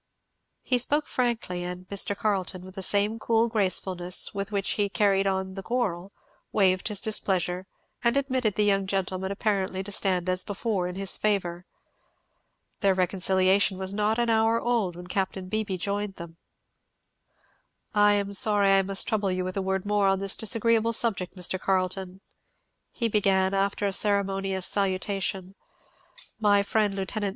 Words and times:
He 0.63 0.79
spoke 0.79 1.05
frankly, 1.05 1.63
and 1.63 1.87
Mr. 1.89 2.17
Carleton, 2.17 2.63
with 2.65 2.73
the 2.73 2.81
same 2.81 3.19
cool 3.19 3.47
gracefulness 3.49 4.33
with 4.33 4.51
which 4.51 4.71
he 4.71 4.81
had 4.81 4.93
carried 4.95 5.27
on 5.27 5.53
the 5.53 5.61
quarrel, 5.61 6.11
waived 6.51 6.87
his 6.87 6.99
displeasure, 6.99 7.67
and 8.03 8.17
admitted 8.17 8.55
the 8.55 8.63
young 8.63 8.87
gentleman 8.87 9.31
apparently 9.31 9.83
to 9.83 9.91
stand 9.91 10.27
as 10.27 10.43
before 10.43 10.87
in 10.87 10.95
his 10.95 11.19
favour. 11.19 11.67
Their 12.79 12.95
reconciliation 12.95 13.77
was 13.77 13.93
not 13.93 14.17
an 14.17 14.27
hour 14.31 14.59
old 14.59 14.95
when 14.95 15.05
Capt. 15.05 15.35
Beebee 15.51 15.77
joined 15.77 16.15
them. 16.15 16.37
"I 17.93 18.13
am 18.13 18.33
sorry 18.33 18.71
I 18.71 18.81
must 18.81 19.07
trouble 19.07 19.29
you 19.31 19.43
with 19.43 19.55
a 19.55 19.61
word 19.61 19.85
more 19.85 20.07
on 20.07 20.17
this 20.17 20.35
disagreeable 20.35 20.93
subject, 20.93 21.35
Mr. 21.35 21.59
Carleton," 21.59 22.21
he 22.89 23.07
began, 23.07 23.53
after 23.53 23.85
a 23.85 23.93
ceremonious 23.93 24.65
salutation, 24.65 25.53
"My 26.39 26.63
friend, 26.63 26.95
Lieut. 26.95 27.11